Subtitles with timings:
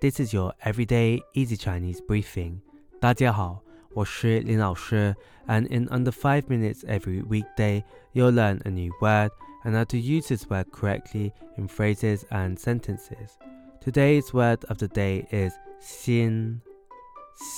[0.00, 2.60] This is your everyday easy Chinese briefing.
[3.00, 3.62] 大家好，
[3.94, 5.14] 我是林老师,
[5.46, 7.82] and in under 5 minutes every weekday,
[8.12, 9.30] you'll learn a new word
[9.64, 13.38] and how to use this word correctly in phrases and sentences.
[13.80, 16.60] Today's word of the day is xin.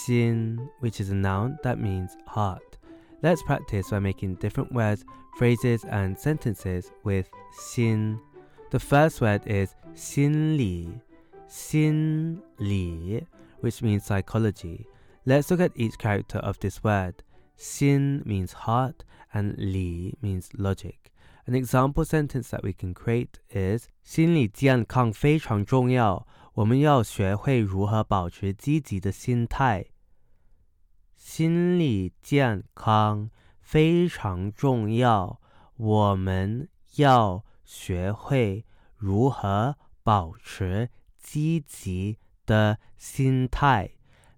[0.06, 2.78] Xin, which is a noun that means heart.
[3.22, 5.04] Let's practice by making different words,
[5.36, 7.28] phrases, and sentences with
[7.58, 8.18] xin.
[8.70, 11.00] The first word is 心理,
[11.50, 13.26] 心理,
[13.60, 14.86] which means psychology.
[15.24, 17.14] Let's look at each character of this word.
[17.56, 21.12] 心 means heart and 理 means logic.
[21.46, 29.86] An example sentence that we can create is 心理健康非常重要，我们要学会如何保持积极的心态。
[31.16, 35.40] 心理健康非常重要，
[35.76, 38.64] 我们要学会
[38.96, 40.90] 如何保持
[41.22, 43.90] 积极的心态。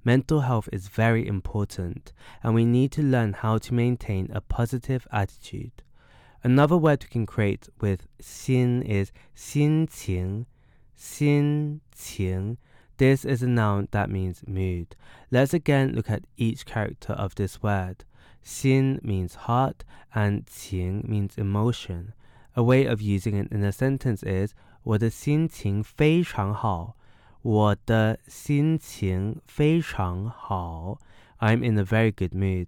[0.05, 5.07] Mental health is very important, and we need to learn how to maintain a positive
[5.11, 5.83] attitude.
[6.43, 10.47] Another word we can create with 心 is 心情,
[10.97, 12.57] 心情
[12.99, 14.97] this is a noun that means mood.
[15.31, 18.05] Let's again look at each character of this word.
[18.45, 22.13] Xin means heart and qing means emotion.
[22.57, 24.53] A way of using it in a sentence is
[24.84, 26.96] 我的心情非常好。
[27.42, 30.98] 我的心情非常好。
[31.40, 32.68] I'm in a very good mood.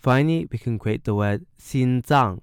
[0.00, 2.40] Finally, we can create the word 心脏,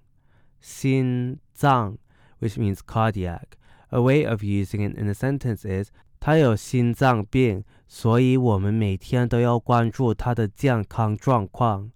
[0.62, 1.98] 心脏,
[2.40, 3.58] which means cardiac.
[3.90, 11.92] A way of using it in a sentence is 他有心脏病，所以我们每天都要关注他的健康状况。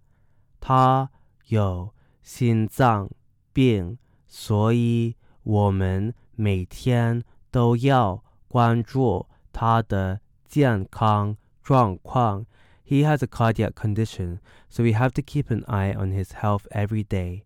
[0.59, 1.09] 他
[1.47, 3.09] 有心脏
[3.53, 12.45] 病，所以我们每天都要关注他的健康状况。
[12.85, 17.03] He has a cardiac condition, so we have to keep an eye on his health every
[17.03, 17.43] day.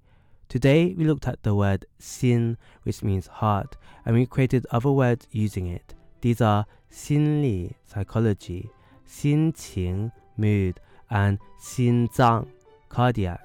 [0.47, 5.27] Today, we looked at the word xin, which means heart, and we created other words
[5.31, 5.93] using it.
[6.21, 8.69] These are 心理 psychology,
[9.05, 10.75] 心情 mood,
[11.09, 12.47] and 心脏
[12.89, 13.44] cardiac.